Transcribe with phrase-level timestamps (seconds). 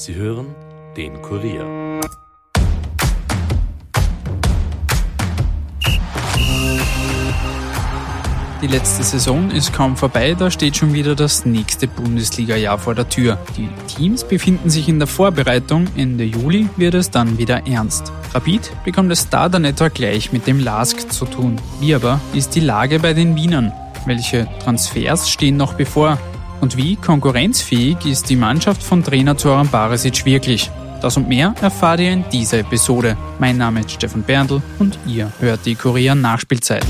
[0.00, 0.46] Sie hören
[0.96, 2.00] den Kurier.
[8.62, 13.10] Die letzte Saison ist kaum vorbei, da steht schon wieder das nächste Bundesliga-Jahr vor der
[13.10, 13.36] Tür.
[13.58, 18.10] Die Teams befinden sich in der Vorbereitung, Ende Juli wird es dann wieder ernst.
[18.32, 21.60] Rapid bekommt es da dann etwa gleich mit dem LASK zu tun.
[21.78, 23.70] Wie aber ist die Lage bei den Wienern?
[24.06, 26.16] Welche Transfers stehen noch bevor?
[26.60, 30.70] Und wie konkurrenzfähig ist die Mannschaft von Trainer Zoran Barisic wirklich?
[31.00, 33.16] Das und mehr erfahrt ihr in dieser Episode.
[33.38, 36.84] Mein Name ist Stefan Berndl und ihr hört die Korea Nachspielzeit.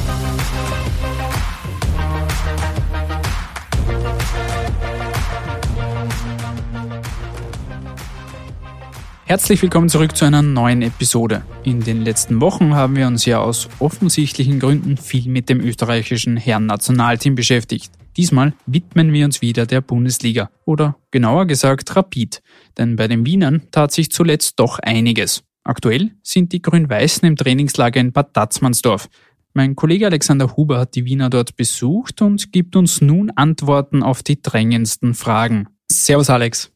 [9.24, 11.44] Herzlich willkommen zurück zu einer neuen Episode.
[11.62, 16.36] In den letzten Wochen haben wir uns ja aus offensichtlichen Gründen viel mit dem österreichischen
[16.36, 17.92] Herren-Nationalteam beschäftigt.
[18.16, 22.42] Diesmal widmen wir uns wieder der Bundesliga oder genauer gesagt Rapid,
[22.76, 25.44] denn bei den Wienern tat sich zuletzt doch einiges.
[25.62, 29.08] Aktuell sind die Grün-Weißen im Trainingslager in Bad Datzmannsdorf.
[29.52, 34.22] Mein Kollege Alexander Huber hat die Wiener dort besucht und gibt uns nun Antworten auf
[34.22, 35.68] die drängendsten Fragen.
[35.90, 36.72] Servus Alex.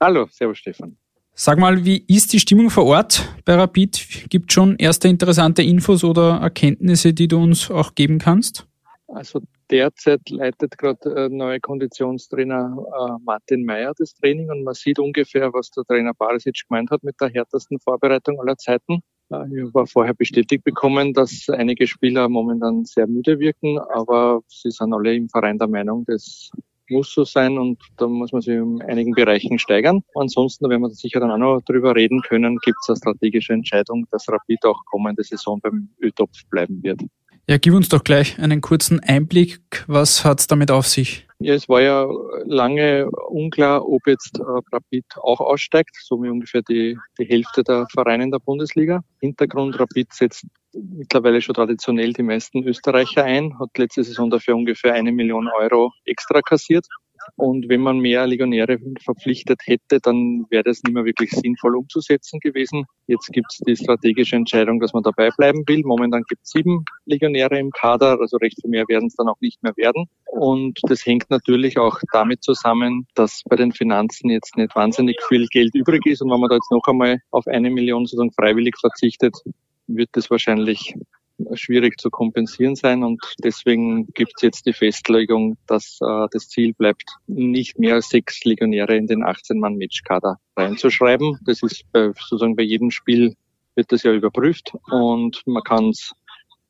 [0.00, 0.96] Hallo, servus Stefan.
[1.34, 4.26] Sag mal, wie ist die Stimmung vor Ort bei Rapid?
[4.30, 8.66] Gibt schon erste interessante Infos oder Erkenntnisse, die du uns auch geben kannst?
[9.08, 14.98] Also derzeit leitet gerade äh, neue Konditionstrainer äh, Martin Meyer das Training und man sieht
[14.98, 19.00] ungefähr, was der Trainer Barisic gemeint hat mit der härtesten Vorbereitung aller Zeiten.
[19.30, 24.70] Äh, ich habe vorher bestätigt bekommen, dass einige Spieler momentan sehr müde wirken, aber sie
[24.70, 26.50] sind alle im Verein der Meinung, dass
[26.90, 30.02] muss so sein und da muss man sich in einigen Bereichen steigern.
[30.14, 34.06] Ansonsten, wenn wir sicher dann auch noch drüber reden können, gibt es eine strategische Entscheidung,
[34.10, 37.00] dass Rapid auch kommende Saison beim Ö-Topf bleiben wird.
[37.46, 39.84] Ja, gib uns doch gleich einen kurzen Einblick.
[39.86, 41.26] Was hat es damit auf sich?
[41.40, 42.08] Ja, es war ja
[42.46, 44.42] lange unklar, ob jetzt äh,
[44.72, 49.02] Rapid auch aussteigt, so wie ungefähr die, die Hälfte der Vereine in der Bundesliga.
[49.20, 54.94] Hintergrund Rapid setzt mittlerweile schon traditionell die meisten Österreicher ein, hat letzte Saison dafür ungefähr
[54.94, 56.86] eine Million Euro extra kassiert.
[57.44, 62.40] Und wenn man mehr Legionäre verpflichtet hätte, dann wäre das nicht mehr wirklich sinnvoll umzusetzen
[62.40, 62.86] gewesen.
[63.06, 65.82] Jetzt gibt es die strategische Entscheidung, dass man dabei bleiben will.
[65.84, 69.38] Momentan gibt es sieben Legionäre im Kader, also recht viel mehr werden es dann auch
[69.42, 70.06] nicht mehr werden.
[70.24, 75.46] Und das hängt natürlich auch damit zusammen, dass bei den Finanzen jetzt nicht wahnsinnig viel
[75.48, 76.22] Geld übrig ist.
[76.22, 79.36] Und wenn man da jetzt noch einmal auf eine Million sozusagen freiwillig verzichtet,
[79.86, 80.94] wird das wahrscheinlich
[81.54, 86.72] schwierig zu kompensieren sein und deswegen gibt es jetzt die Festlegung, dass äh, das Ziel
[86.74, 91.38] bleibt, nicht mehr als sechs Legionäre in den 18-Mann-Matchkader reinzuschreiben.
[91.44, 93.34] Das ist bei, sozusagen bei jedem Spiel
[93.74, 96.12] wird das ja überprüft und man kann es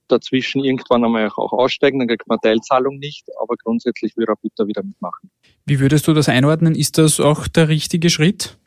[0.09, 4.67] dazwischen irgendwann einmal auch aussteigen, dann kriegt man Teilzahlung nicht, aber grundsätzlich will Rapid da
[4.67, 5.31] wieder mitmachen.
[5.67, 6.75] Wie würdest du das einordnen?
[6.75, 8.59] Ist das auch der richtige Schritt?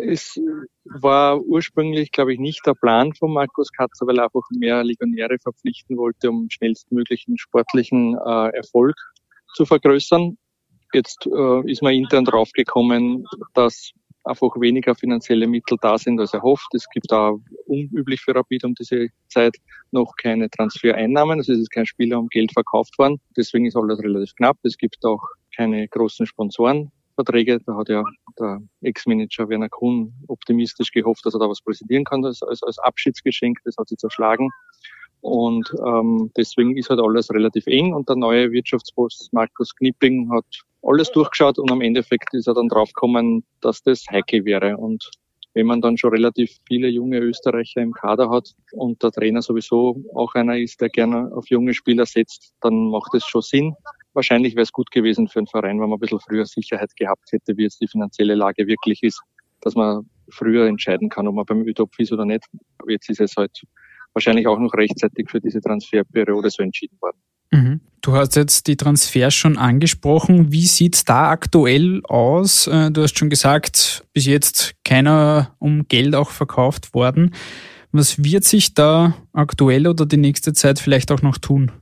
[0.00, 0.40] Es
[0.84, 5.38] war ursprünglich, glaube ich, nicht der Plan von Markus Katzer, weil er einfach mehr Legionäre
[5.38, 8.96] verpflichten wollte, um schnellstmöglichen sportlichen äh, Erfolg
[9.54, 10.36] zu vergrößern.
[10.92, 13.92] Jetzt äh, ist man intern draufgekommen, dass
[14.24, 16.74] einfach weniger finanzielle Mittel da sind als erhofft.
[16.74, 17.34] Es gibt da
[17.66, 19.56] unüblich für Rapid um diese Zeit
[19.92, 21.38] noch keine Transfereinnahmen.
[21.38, 23.20] Also es ist kein Spieler um Geld verkauft worden.
[23.36, 24.58] Deswegen ist alles relativ knapp.
[24.64, 25.22] Es gibt auch
[25.54, 26.90] keine großen Sponsoren.
[27.16, 27.60] Verträge.
[27.66, 28.04] Da hat ja
[28.38, 32.78] der Ex-Manager Werner Kuhn optimistisch gehofft, dass er da was präsentieren kann als, als, als
[32.78, 33.58] Abschiedsgeschenk.
[33.64, 34.50] Das hat sich zerschlagen.
[35.20, 37.94] Und ähm, deswegen ist halt alles relativ eng.
[37.94, 40.44] Und der neue Wirtschaftsboss Markus Knipping hat
[40.82, 44.76] alles durchgeschaut und am Endeffekt ist er dann draufgekommen, dass das Heike wäre.
[44.76, 45.10] Und
[45.54, 50.04] wenn man dann schon relativ viele junge Österreicher im Kader hat und der Trainer sowieso
[50.14, 53.74] auch einer ist, der gerne auf junge Spieler setzt, dann macht es schon Sinn
[54.16, 57.30] wahrscheinlich wäre es gut gewesen für einen Verein, wenn man ein bisschen früher Sicherheit gehabt
[57.30, 59.20] hätte, wie jetzt die finanzielle Lage wirklich ist,
[59.60, 62.44] dass man früher entscheiden kann, ob man beim Utopf ist oder nicht.
[62.78, 63.62] Aber jetzt ist es halt
[64.12, 67.18] wahrscheinlich auch noch rechtzeitig für diese Transferperiode so entschieden worden.
[67.52, 67.80] Mhm.
[68.00, 70.52] Du hast jetzt die Transfers schon angesprochen.
[70.52, 72.66] Wie sieht's da aktuell aus?
[72.66, 77.34] Äh, du hast schon gesagt, bis jetzt keiner um Geld auch verkauft worden.
[77.96, 81.72] Was wird sich da aktuell oder die nächste Zeit vielleicht auch noch tun?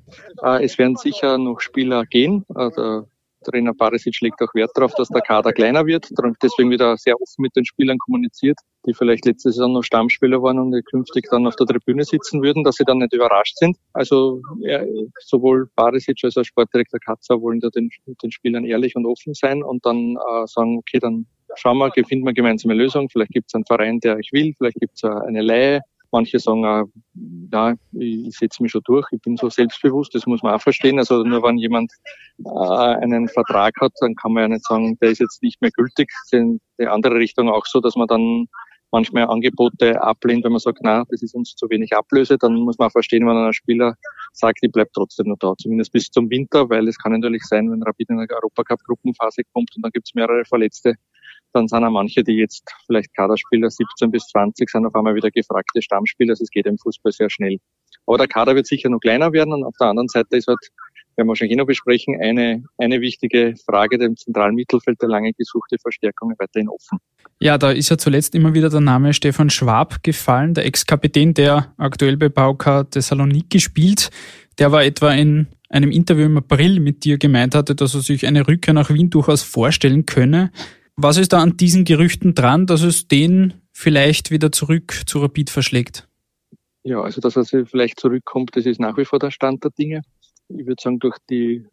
[0.45, 2.45] Äh, es werden sicher noch Spieler gehen.
[2.55, 3.09] Äh, der
[3.43, 6.09] Trainer Barisic legt auch Wert darauf, dass der Kader kleiner wird.
[6.41, 8.57] Deswegen wird er sehr offen mit den Spielern kommuniziert,
[8.87, 12.63] die vielleicht letzte Saison noch Stammspieler waren und künftig dann auf der Tribüne sitzen würden,
[12.63, 13.77] dass sie dann nicht überrascht sind.
[13.93, 14.85] Also ja,
[15.19, 17.91] sowohl Barisic als auch Sportdirektor Katzer wollen da den,
[18.23, 21.27] den Spielern ehrlich und offen sein und dann äh, sagen, okay, dann
[21.57, 23.09] schauen wir, finden wir gemeinsame Lösung.
[23.11, 25.81] Vielleicht gibt es einen Verein, der ich will, vielleicht gibt es eine Leihe
[26.15, 26.85] Manche sagen auch,
[27.53, 31.01] ja, ich, setze mich schon durch, ich bin so selbstbewusst, das muss man auch verstehen.
[31.01, 31.91] Also nur wenn jemand
[32.45, 32.49] äh,
[33.03, 36.09] einen Vertrag hat, dann kann man ja nicht sagen, der ist jetzt nicht mehr gültig.
[36.31, 38.47] In die andere Richtung auch so, dass man dann
[38.93, 42.79] manchmal Angebote ablehnt, wenn man sagt, na, das ist uns zu wenig Ablöse, dann muss
[42.79, 43.97] man auch verstehen, wenn ein Spieler
[44.33, 47.73] sagt, ich bleibe trotzdem noch da, zumindest bis zum Winter, weil es kann natürlich sein,
[47.73, 50.95] wenn Rapid in der Europacup-Gruppenphase kommt und dann gibt es mehrere Verletzte,
[51.55, 55.31] dann sind auch manche, die jetzt vielleicht Kaderspieler 17 bis 20 sind, auf einmal wieder
[55.31, 56.33] gefragte Stammspieler.
[56.33, 57.59] Also es geht im Fußball sehr schnell.
[58.07, 60.59] Aber der Kader wird sicher noch kleiner werden und auf der anderen Seite ist halt
[61.17, 65.33] werden wir wahrscheinlich eh noch besprechen, eine, eine wichtige Frage dem zentralen Mittelfeld der lange
[65.33, 66.99] gesuchte Verstärkung weiterhin offen.
[67.39, 71.73] Ja, da ist ja zuletzt immer wieder der Name Stefan Schwab gefallen, der Ex-Kapitän, der
[71.77, 74.11] aktuell bei Pauka Thessaloniki spielt.
[74.59, 78.27] Der war etwa in einem Interview im April mit dir gemeint hatte, dass er sich
[78.27, 80.53] eine Rückkehr nach Wien durchaus vorstellen könne.
[80.97, 85.51] Was ist da an diesen Gerüchten dran, dass es den vielleicht wieder zurück zu Rapid
[85.51, 86.09] verschlägt?
[86.85, 90.03] Ja, also dass er vielleicht zurückkommt, das ist nach wie vor der Stand der Dinge.
[90.49, 91.67] Ich würde sagen, durch die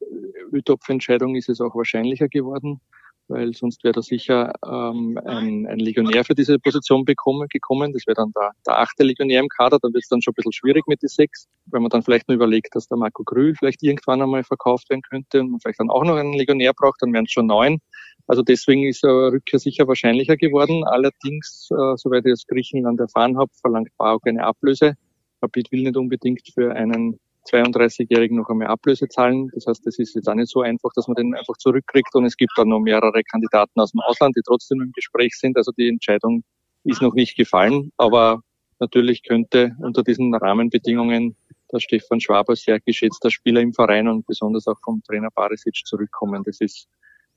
[0.51, 2.79] ÖTOPF-Entscheidung ist es auch wahrscheinlicher geworden,
[3.27, 7.93] weil sonst wäre da sicher ähm, ein, ein Legionär für diese Position bekommen, gekommen.
[7.93, 10.35] Das wäre dann der, der achte Legionär im Kader, dann wird es dann schon ein
[10.35, 13.53] bisschen schwierig mit den sechs, wenn man dann vielleicht nur überlegt, dass der Marco Grühl
[13.55, 17.01] vielleicht irgendwann einmal verkauft werden könnte und man vielleicht dann auch noch einen Legionär braucht,
[17.01, 17.79] dann wären es schon neun.
[18.27, 20.83] Also deswegen ist eine Rückkehr sicher wahrscheinlicher geworden.
[20.85, 24.95] Allerdings, äh, soweit ich aus Griechenland erfahren habe, verlangt BAUK eine Ablöse.
[25.41, 27.19] Rapid will nicht unbedingt für einen
[27.49, 29.49] 32-Jährigen noch einmal Ablöse zahlen.
[29.53, 32.13] Das heißt, das ist jetzt auch nicht so einfach, dass man den einfach zurückkriegt.
[32.13, 35.57] Und es gibt dann noch mehrere Kandidaten aus dem Ausland, die trotzdem im Gespräch sind.
[35.57, 36.43] Also die Entscheidung
[36.83, 37.91] ist noch nicht gefallen.
[37.97, 38.41] Aber
[38.79, 41.35] natürlich könnte unter diesen Rahmenbedingungen
[41.71, 46.43] der Stefan Schwaber sehr geschätzter Spieler im Verein und besonders auch vom Trainer Barisic zurückkommen.
[46.43, 46.87] Das ist,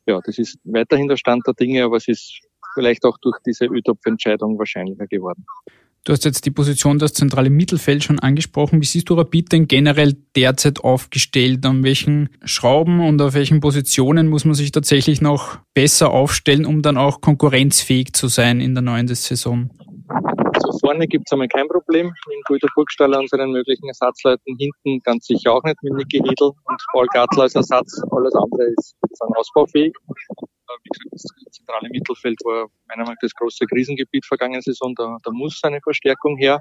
[0.06, 2.40] ja, das ist weiterhin der Stand der Dinge, aber es ist
[2.74, 5.44] vielleicht auch durch diese ÖTOP-Entscheidung wahrscheinlicher geworden.
[6.06, 8.82] Du hast jetzt die Position das zentrale Mittelfeld schon angesprochen.
[8.82, 11.64] Wie siehst du Rapid denn generell derzeit aufgestellt?
[11.64, 16.82] An welchen Schrauben und auf welchen Positionen muss man sich tatsächlich noch besser aufstellen, um
[16.82, 19.70] dann auch konkurrenzfähig zu sein in der neuen Saison?
[20.54, 24.56] Also vorne gibt es einmal kein Problem mit Guido Burgstaller und seinen möglichen Ersatzleuten.
[24.56, 28.00] Hinten ganz sicher auch nicht mit Niki Hedl und Paul Gartler als Ersatz.
[28.10, 28.96] Alles andere ist
[29.36, 29.94] ausbaufähig
[30.82, 34.94] wie gesagt, das zentrale Mittelfeld war meiner Meinung nach das große Krisengebiet vergangene Saison.
[34.94, 36.60] Da, da muss eine Verstärkung her.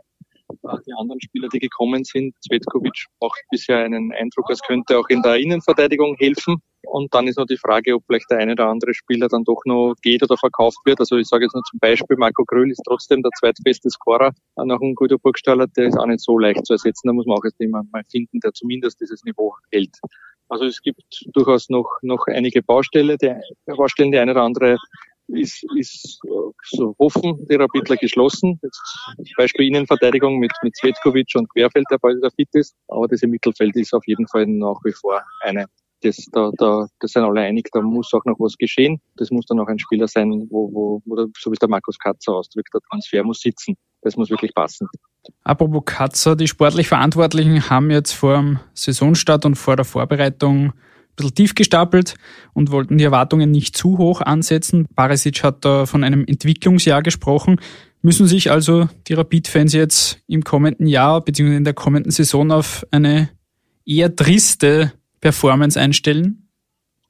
[0.50, 5.22] Die anderen Spieler, die gekommen sind, Zvetkovic macht bisher einen Eindruck, als könnte auch in
[5.22, 6.62] der Innenverteidigung helfen.
[6.94, 9.62] Und dann ist noch die Frage, ob vielleicht der eine oder andere Spieler dann doch
[9.66, 11.00] noch geht oder verkauft wird.
[11.00, 14.80] Also ich sage jetzt nur zum Beispiel, Marco Gröhl ist trotzdem der zweitbeste Scorer nach
[14.80, 15.66] einem Guido Burgstaller.
[15.76, 17.08] Der ist auch nicht so leicht zu ersetzen.
[17.08, 19.98] Da muss man auch erst jemanden mal finden, der zumindest dieses Niveau hält.
[20.50, 21.02] Also es gibt
[21.34, 23.18] durchaus noch, noch einige Baustelle.
[23.18, 23.34] Die,
[23.66, 24.78] Baustellen, die eine oder andere
[25.30, 26.20] ist, ist
[26.62, 28.60] so offen, die Rapidler geschlossen.
[28.62, 32.76] Jetzt Beispiel Innenverteidigung mit, mit Svetkovic und Querfeld, der bald wieder fit ist.
[32.88, 35.66] Aber das im Mittelfeld ist auf jeden Fall nach wie vor eine.
[36.04, 39.00] Das, da, da, das sind alle einig, da muss auch noch was geschehen.
[39.16, 41.98] Das muss dann auch ein Spieler sein, wo, wo, wo so wie es der Markus
[41.98, 43.76] Katzer ausdrückt, der Transfer muss sitzen.
[44.02, 44.90] Das muss wirklich passen.
[45.44, 50.74] Apropos Katzer, die sportlich Verantwortlichen haben jetzt vor dem Saisonstart und vor der Vorbereitung
[51.14, 52.16] ein bisschen tief gestapelt
[52.54, 54.88] und wollten die Erwartungen nicht zu hoch ansetzen.
[54.96, 57.62] Barisic hat da von einem Entwicklungsjahr gesprochen.
[58.02, 61.56] Müssen sich also die Rapid-Fans jetzt im kommenden Jahr bzw.
[61.56, 63.30] in der kommenden Saison auf eine
[63.86, 64.92] eher triste
[65.24, 66.50] Performance einstellen?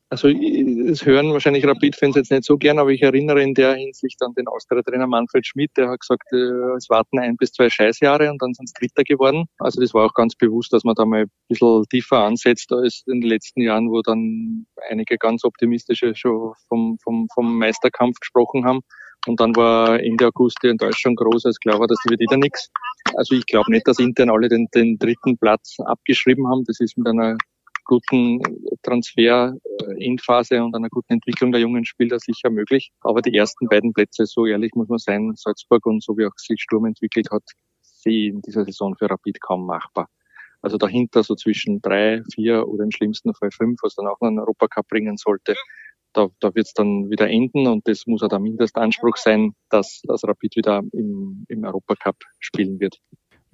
[0.10, 4.22] Also das hören wahrscheinlich Rapid-Fans jetzt nicht so gern, aber ich erinnere in der Hinsicht
[4.22, 8.30] an den Austria-Trainer Manfred Schmidt, der hat gesagt, äh, es warten ein bis zwei Scheißjahre
[8.30, 9.46] und dann sind es Dritter geworden.
[9.58, 13.02] Also das war auch ganz bewusst, dass man da mal ein bisschen tiefer ansetzt als
[13.08, 18.66] in den letzten Jahren, wo dann einige ganz optimistische schon vom, vom, vom Meisterkampf gesprochen
[18.66, 18.82] haben.
[19.26, 22.70] Und dann war Ende August die Enttäuschung groß, als klar war, das wird wieder nichts.
[23.16, 26.64] Also ich glaube nicht, dass intern alle den, den dritten Platz abgeschrieben haben.
[26.66, 27.38] Das ist mit einer
[27.86, 28.40] guten
[28.84, 32.92] Transfer-Endphase und einer guten Entwicklung der jungen Spieler sicher möglich.
[33.02, 36.38] Aber die ersten beiden Plätze, so ehrlich muss man sein, Salzburg und so wie auch
[36.38, 37.44] sich Sturm entwickelt hat,
[37.82, 40.08] sehe ich in dieser Saison für Rapid kaum machbar.
[40.62, 44.28] Also dahinter so zwischen drei, vier oder im schlimmsten Fall fünf, was dann auch noch
[44.28, 45.56] einen Europacup bringen sollte,
[46.14, 50.02] da, da wird es dann wieder enden und das muss auch der Mindestanspruch sein, dass,
[50.04, 53.00] dass Rapid wieder im, im Europacup spielen wird.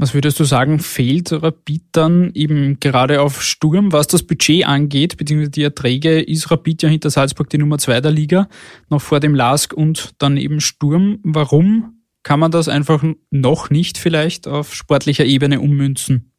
[0.02, 5.18] Was würdest du sagen, fehlt Rapid dann eben gerade auf Sturm, was das Budget angeht,
[5.18, 6.22] beziehungsweise die Erträge?
[6.22, 8.48] Ist Rapid ja hinter Salzburg die Nummer zwei der Liga,
[8.90, 11.20] noch vor dem Lask und dann eben Sturm.
[11.24, 16.32] Warum kann man das einfach noch nicht vielleicht auf sportlicher Ebene ummünzen?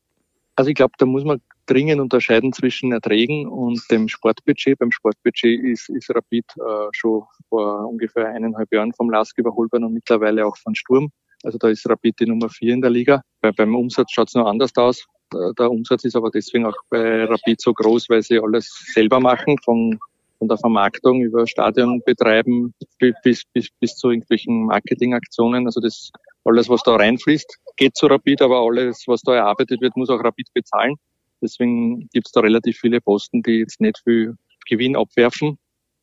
[0.56, 4.78] Also ich glaube, da muss man dringend unterscheiden zwischen Erträgen und dem Sportbudget.
[4.78, 9.84] Beim Sportbudget ist, ist Rapid äh, schon vor ungefähr eineinhalb Jahren vom LASK überholt worden
[9.84, 11.12] und mittlerweile auch von Sturm.
[11.42, 13.22] Also da ist Rapid die Nummer vier in der Liga.
[13.40, 15.06] Bei, beim Umsatz schaut es noch anders aus.
[15.32, 19.56] Der Umsatz ist aber deswegen auch bei Rapid so groß, weil sie alles selber machen,
[19.64, 19.98] von,
[20.38, 22.74] von der Vermarktung über Stadion betreiben
[23.22, 25.66] bis, bis, bis zu irgendwelchen Marketingaktionen.
[25.66, 26.10] Also das
[26.44, 30.22] alles, was da reinfließt, geht zu Rapid, aber alles, was da erarbeitet wird, muss auch
[30.22, 30.96] Rapid bezahlen.
[31.40, 34.36] Deswegen gibt es da relativ viele Posten, die jetzt nicht viel
[34.68, 35.58] Gewinn abwerfen.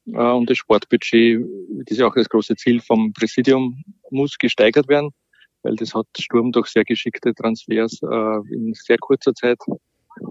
[0.08, 4.88] Äh, und das Sportbudget, das ist ja auch das große Ziel vom Präsidium, muss gesteigert
[4.88, 5.12] werden,
[5.68, 9.58] weil das hat Sturm durch sehr geschickte Transfers äh, in sehr kurzer Zeit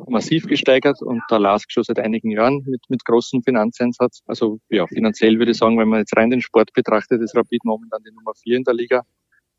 [0.08, 4.22] massiv gesteigert und der LASK schon seit einigen Jahren mit, mit großem Finanzeinsatz.
[4.26, 7.64] Also ja, finanziell würde ich sagen, wenn man jetzt rein den Sport betrachtet, ist Rapid
[7.64, 9.02] momentan die Nummer vier in der Liga.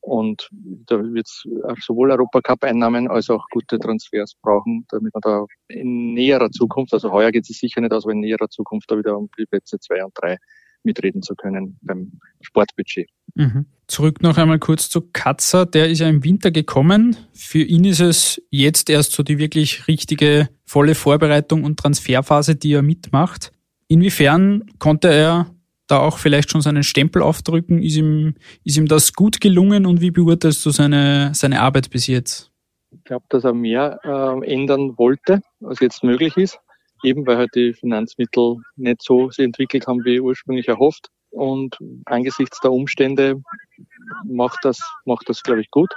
[0.02, 1.44] Und da wird es
[1.86, 7.32] sowohl Europacup-Einnahmen als auch gute Transfers brauchen, damit man da in näherer Zukunft, also heuer
[7.32, 10.04] geht es sicher nicht aus, aber in näherer Zukunft da wieder um die Plätze zwei
[10.04, 10.38] und drei
[10.84, 13.10] mitreden zu können beim Sportbudget.
[13.36, 13.66] Mhm.
[13.88, 15.66] Zurück noch einmal kurz zu Katzer.
[15.66, 17.16] Der ist ja im Winter gekommen.
[17.34, 22.74] Für ihn ist es jetzt erst so die wirklich richtige volle Vorbereitung und Transferphase, die
[22.74, 23.52] er mitmacht.
[23.88, 25.48] Inwiefern konnte er
[25.88, 27.82] da auch vielleicht schon seinen Stempel aufdrücken?
[27.82, 32.08] Ist ihm, ist ihm das gut gelungen und wie beurteilst du seine, seine Arbeit bis
[32.08, 32.52] jetzt?
[32.92, 36.60] Ich glaube, dass er mehr äh, ändern wollte, als jetzt möglich ist.
[37.04, 41.10] Eben weil halt die Finanzmittel nicht so sich entwickelt haben, wie ursprünglich erhofft.
[41.30, 43.42] Und angesichts der Umstände
[44.26, 45.92] macht das, macht das, glaube ich, gut.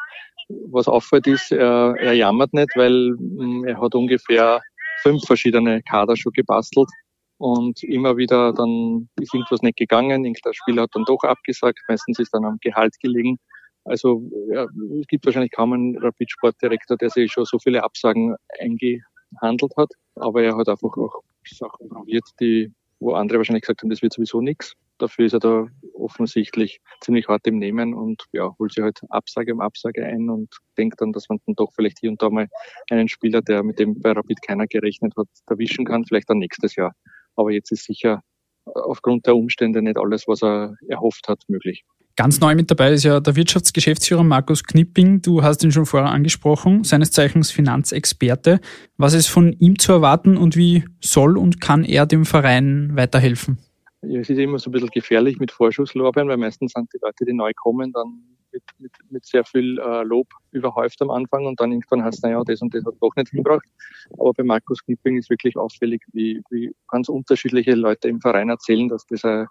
[0.70, 4.60] Was auffällt ist, er, er jammert nicht, weil hm, er hat ungefähr
[5.02, 6.88] fünf verschiedene Kader schon gebastelt
[7.40, 12.18] und immer wieder dann ist irgendwas nicht gegangen, irgendein Spieler hat dann doch abgesagt, meistens
[12.18, 13.38] ist dann am Gehalt gelegen.
[13.84, 14.66] Also ja,
[15.00, 18.36] es gibt wahrscheinlich kaum einen Rapid-Sportdirektor, der sich schon so viele Absagen
[19.32, 23.90] eingehandelt hat, aber er hat einfach auch Sachen probiert, die wo andere wahrscheinlich gesagt haben,
[23.90, 24.74] das wird sowieso nichts.
[24.98, 29.54] Dafür ist er da offensichtlich ziemlich hart im Nehmen und ja, holt sich halt Absage
[29.54, 32.48] um Absage ein und denkt dann, dass man dann doch vielleicht hier und da mal
[32.90, 36.76] einen Spieler, der mit dem bei Rapid keiner gerechnet hat, erwischen kann, vielleicht dann nächstes
[36.76, 36.92] Jahr.
[37.34, 38.22] Aber jetzt ist sicher
[38.64, 41.84] aufgrund der Umstände nicht alles, was er erhofft hat, möglich.
[42.16, 45.22] Ganz neu mit dabei ist ja der Wirtschaftsgeschäftsführer Markus Knipping.
[45.22, 48.60] Du hast ihn schon vorher angesprochen, seines Zeichens Finanzexperte.
[48.98, 53.58] Was ist von ihm zu erwarten und wie soll und kann er dem Verein weiterhelfen?
[54.02, 57.24] Ja, es ist immer so ein bisschen gefährlich mit Vorschusslorbeeren, weil meistens sind die Leute,
[57.24, 61.60] die neu kommen, dann mit, mit, mit sehr viel äh, Lob überhäuft am Anfang und
[61.60, 63.66] dann irgendwann heißt, naja, das und das hat doch nicht hingebracht.
[64.18, 68.88] Aber bei Markus Knipping ist wirklich auffällig, wie, wie ganz unterschiedliche Leute im Verein erzählen,
[68.88, 69.46] dass das ein,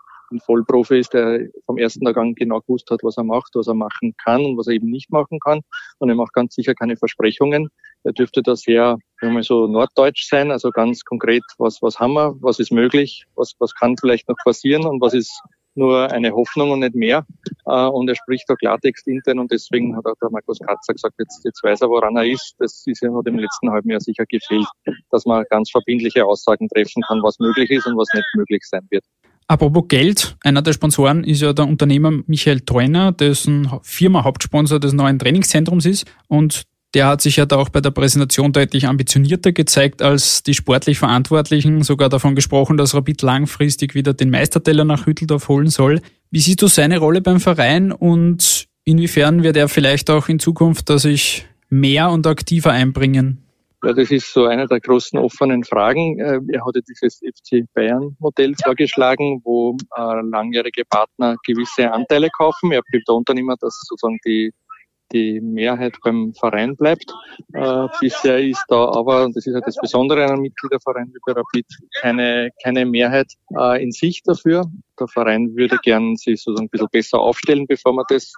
[0.46, 4.13] Vollprofi ist, der vom ersten Tag genau gewusst hat, was er macht, was er machen
[4.24, 5.62] kann und was er eben nicht machen kann.
[5.98, 7.70] Und er macht ganz sicher keine Versprechungen.
[8.03, 12.13] Er dürfte da sehr, wenn mal so norddeutsch sein, also ganz konkret, was, was haben
[12.13, 15.41] wir, was ist möglich, was, was kann vielleicht noch passieren und was ist
[15.80, 17.26] nur eine Hoffnung und nicht mehr.
[17.66, 21.16] Äh, und er spricht da Klartext intern und deswegen hat auch der Markus Katzer gesagt,
[21.18, 22.56] jetzt, jetzt weiß er, woran er ist.
[22.60, 24.68] Das ist ja noch im letzten halben Jahr sicher gefehlt,
[25.10, 28.86] dass man ganz verbindliche Aussagen treffen kann, was möglich ist und was nicht möglich sein
[28.92, 29.04] wird.
[29.48, 34.94] Apropos Geld, einer der Sponsoren ist ja der Unternehmer Michael Treuner, dessen Firma Hauptsponsor des
[34.94, 36.06] neuen Trainingszentrums ist.
[36.28, 40.53] Und der hat sich ja da auch bei der Präsentation deutlich ambitionierter gezeigt als die
[40.53, 46.01] sportlich Verantwortlichen, sogar davon gesprochen, dass Rapid langfristig wieder den Meisterteller nach Hütteldorf holen soll.
[46.31, 50.89] Wie siehst du seine Rolle beim Verein und inwiefern wird er vielleicht auch in Zukunft
[50.89, 53.43] da sich mehr und aktiver einbringen?
[53.84, 56.19] Ja, das ist so eine der großen offenen Fragen.
[56.19, 62.74] Äh, er hatte dieses FC Bayern Modell vorgeschlagen, wo äh, langjährige Partner gewisse Anteile kaufen.
[62.74, 64.51] Er betont dann immer, dass sozusagen die
[65.12, 67.13] die Mehrheit beim Verein bleibt.
[67.54, 71.20] Äh, bisher ist da aber, und das ist halt das Besondere an einem Mitgliederverein wie
[71.25, 71.66] bei Rapid,
[72.01, 74.66] keine, keine Mehrheit äh, in Sicht dafür.
[75.00, 78.34] Der Verein würde gern sich sozusagen ein bisschen besser aufstellen, bevor man das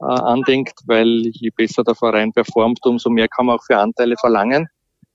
[0.00, 4.16] äh, andenkt, weil je besser der Verein performt, umso mehr kann man auch für Anteile
[4.16, 4.68] verlangen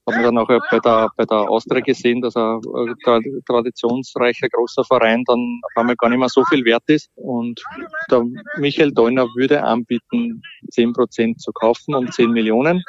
[0.09, 4.83] hat man dann auch bei der, bei der Austria gesehen, dass ein äh, traditionsreicher großer
[4.83, 7.09] Verein dann auf einmal gar nicht mehr so viel wert ist.
[7.15, 7.61] Und
[8.09, 8.23] der
[8.57, 12.83] Michael Deuner würde anbieten, 10 Prozent zu kaufen um 10 Millionen.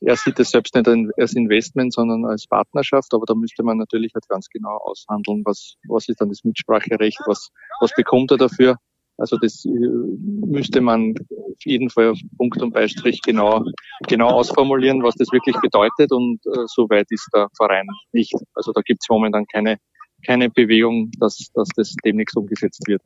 [0.00, 0.88] Er sieht es selbst nicht
[1.18, 5.74] als Investment, sondern als Partnerschaft, aber da müsste man natürlich halt ganz genau aushandeln, was,
[5.88, 7.50] was ist dann das Mitspracherecht, was,
[7.80, 8.76] was bekommt er dafür.
[9.18, 13.64] Also das äh, müsste man auf jeden Fall auf Punkt und Beistrich genau,
[14.06, 18.32] genau ausformulieren, was das wirklich bedeutet und äh, so weit ist der Verein nicht.
[18.54, 19.78] Also da gibt es momentan keine,
[20.24, 23.02] keine Bewegung, dass, dass das demnächst umgesetzt wird.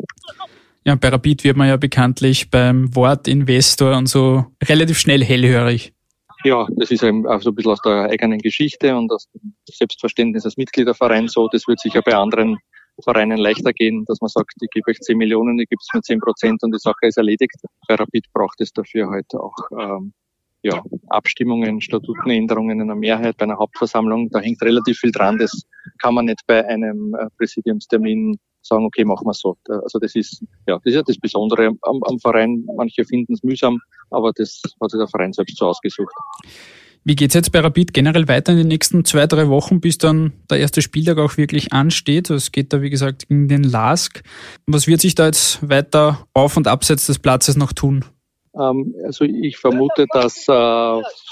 [0.85, 5.95] Ja, bei Rapid wird man ja bekanntlich beim Wort Investor und so relativ schnell hellhörig.
[6.45, 9.55] Ja, das ist eben auch so ein bisschen aus der eigenen Geschichte und aus dem
[9.65, 11.49] Selbstverständnis als Mitgliederverein so.
[11.49, 12.59] Das wird sicher bei anderen
[13.03, 16.03] Vereinen leichter gehen, dass man sagt, ich gebe euch 10 Millionen, ich gebe es mir
[16.03, 17.57] 10 Prozent und die Sache ist erledigt.
[17.89, 20.13] Bei Rapid braucht es dafür halt auch ähm,
[20.63, 24.31] ja, Abstimmungen, Statutenänderungen einer Mehrheit bei einer Hauptversammlung.
[24.31, 25.39] Da hängt relativ viel dran.
[25.39, 25.63] Das
[26.01, 29.57] kann man nicht bei einem äh, Präsidiumstermin sagen, okay, machen wir so.
[29.69, 32.65] Also das ist, ja, das ist ja das Besondere am, am Verein.
[32.77, 33.81] Manche finden es mühsam,
[34.11, 36.15] aber das hat sich der Verein selbst so ausgesucht.
[37.05, 40.33] Wie geht's jetzt bei Rapid generell weiter in den nächsten zwei, drei Wochen, bis dann
[40.49, 42.31] der erste Spieltag auch wirklich ansteht?
[42.31, 44.23] Also es geht da, wie gesagt, gegen den LASK.
[44.67, 48.05] Was wird sich da jetzt weiter auf und abseits des Platzes noch tun?
[48.55, 50.53] Ähm, also ich vermute, dass äh,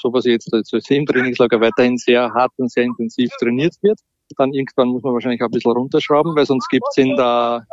[0.01, 4.01] so was jetzt also im Trainingslager weiterhin sehr hart und sehr intensiv trainiert wird.
[4.37, 7.65] Dann irgendwann muss man wahrscheinlich auch ein bisschen runterschrauben, weil sonst gibt's in der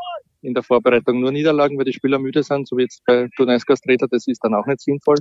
[0.42, 4.08] in der Vorbereitung nur Niederlagen, weil die Spieler müde sind, so wie jetzt bei Turnierskasträter,
[4.08, 5.18] das ist dann auch nicht sinnvoll.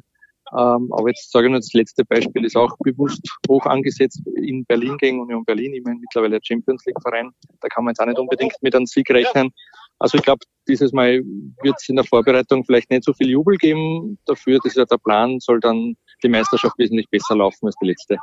[0.53, 4.65] Ähm, aber jetzt sage ich nur, das letzte Beispiel ist auch bewusst hoch angesetzt in
[4.65, 5.75] Berlin gegen Union Berlin.
[5.75, 7.31] Ich meine, mittlerweile Champions League Verein.
[7.61, 9.51] Da kann man jetzt auch nicht unbedingt mit einem Sieg rechnen.
[9.99, 11.23] Also ich glaube, dieses Mal
[11.63, 14.19] wird es in der Vorbereitung vielleicht nicht so viel Jubel geben.
[14.27, 17.87] Dafür, das ist ja der Plan, soll dann die Meisterschaft wesentlich besser laufen als die
[17.87, 18.19] letzte.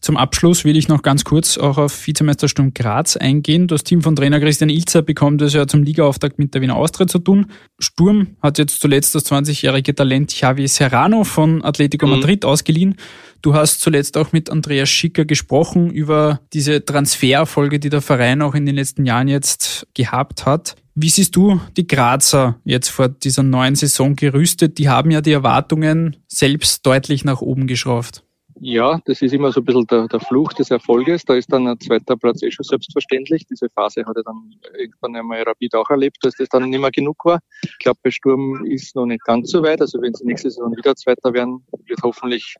[0.00, 3.66] Zum Abschluss will ich noch ganz kurz auch auf Vizemeister Sturm Graz eingehen.
[3.66, 7.08] Das Team von Trainer Christian Ilzer bekommt es ja zum Ligaauftakt mit der Wiener Austria
[7.08, 7.46] zu tun.
[7.80, 12.12] Sturm hat jetzt zuletzt das 20-jährige Talent Xavi Serrano von Atletico mhm.
[12.12, 12.94] Madrid ausgeliehen.
[13.42, 18.54] Du hast zuletzt auch mit Andreas Schicker gesprochen über diese Transfererfolge, die der Verein auch
[18.54, 20.76] in den letzten Jahren jetzt gehabt hat.
[20.94, 24.78] Wie siehst du die Grazer jetzt vor dieser neuen Saison gerüstet?
[24.78, 28.24] Die haben ja die Erwartungen selbst deutlich nach oben geschraubt.
[28.60, 31.24] Ja, das ist immer so ein bisschen der, der Fluch des Erfolges.
[31.24, 33.46] Da ist dann ein zweiter Platz eh schon selbstverständlich.
[33.46, 36.90] Diese Phase hat er dann irgendwann einmal Rapid auch erlebt, dass das dann nicht mehr
[36.90, 37.38] genug war.
[37.62, 39.80] Ich glaube, bei Sturm ist noch nicht ganz so weit.
[39.80, 42.56] Also wenn sie nächste Saison wieder Zweiter werden, wird hoffentlich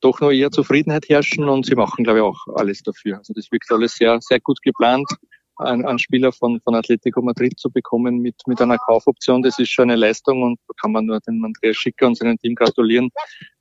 [0.00, 3.18] doch noch eher Zufriedenheit herrschen und sie machen, glaube ich, auch alles dafür.
[3.18, 5.08] Also das wirkt alles sehr, sehr gut geplant
[5.56, 9.70] einen, einen Spieler von, von Atletico Madrid zu bekommen mit, mit einer Kaufoption, das ist
[9.70, 13.10] schon eine Leistung und da kann man nur den Andreas Schicker und seinem Team gratulieren.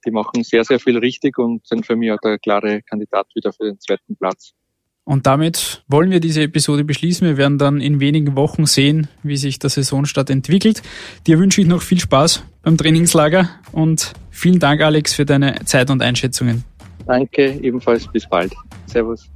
[0.05, 3.53] Die machen sehr, sehr viel richtig und sind für mich auch der klare Kandidat wieder
[3.53, 4.53] für den zweiten Platz.
[5.05, 7.27] Und damit wollen wir diese Episode beschließen.
[7.27, 10.81] Wir werden dann in wenigen Wochen sehen, wie sich der Saisonstart entwickelt.
[11.27, 15.89] Dir wünsche ich noch viel Spaß beim Trainingslager und vielen Dank, Alex, für deine Zeit
[15.89, 16.63] und Einschätzungen.
[17.05, 18.53] Danke, ebenfalls bis bald.
[18.85, 19.29] Servus.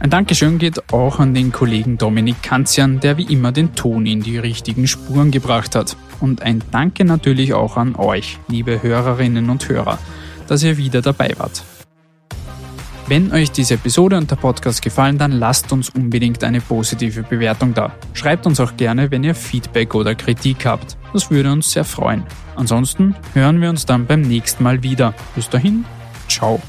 [0.00, 4.22] Ein Dankeschön geht auch an den Kollegen Dominik Kanzian, der wie immer den Ton in
[4.22, 5.96] die richtigen Spuren gebracht hat.
[6.20, 9.98] Und ein Danke natürlich auch an euch, liebe Hörerinnen und Hörer,
[10.46, 11.64] dass ihr wieder dabei wart.
[13.08, 17.74] Wenn euch diese Episode und der Podcast gefallen, dann lasst uns unbedingt eine positive Bewertung
[17.74, 17.92] da.
[18.12, 20.96] Schreibt uns auch gerne, wenn ihr Feedback oder Kritik habt.
[21.12, 22.22] Das würde uns sehr freuen.
[22.54, 25.14] Ansonsten hören wir uns dann beim nächsten Mal wieder.
[25.34, 25.86] Bis dahin,
[26.28, 26.60] ciao.